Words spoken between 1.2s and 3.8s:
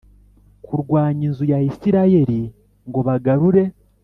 inzu ya Isirayeli ngo bagarurire